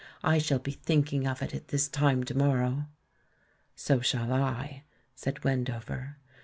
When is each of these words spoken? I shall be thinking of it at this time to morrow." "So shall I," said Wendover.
I 0.23 0.39
shall 0.39 0.57
be 0.57 0.71
thinking 0.71 1.27
of 1.27 1.43
it 1.43 1.53
at 1.53 1.67
this 1.67 1.87
time 1.87 2.23
to 2.23 2.33
morrow." 2.35 2.87
"So 3.75 3.99
shall 3.99 4.33
I," 4.33 4.83
said 5.13 5.43
Wendover. 5.43 6.17